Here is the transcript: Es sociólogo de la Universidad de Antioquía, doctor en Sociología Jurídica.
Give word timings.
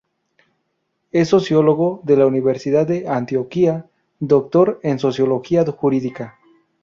Es 1.11 1.29
sociólogo 1.29 2.01
de 2.03 2.17
la 2.17 2.25
Universidad 2.25 2.87
de 2.87 3.07
Antioquía, 3.07 3.85
doctor 4.19 4.79
en 4.81 4.97
Sociología 4.97 5.63
Jurídica. 5.63 6.39